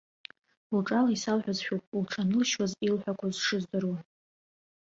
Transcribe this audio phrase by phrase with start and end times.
[0.75, 3.97] Лҿала исалҳәазшәоуп, лҽанылшьуаз илҳәақәоз шыздыруа.